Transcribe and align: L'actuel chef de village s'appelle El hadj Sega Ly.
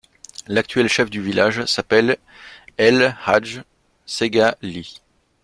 L'actuel 0.47 0.89
chef 0.89 1.11
de 1.11 1.21
village 1.21 1.63
s'appelle 1.65 2.17
El 2.77 3.15
hadj 3.23 3.61
Sega 4.07 4.57
Ly. 4.63 4.99